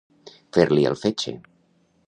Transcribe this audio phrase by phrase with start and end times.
[0.57, 1.37] Fer-li el fetge.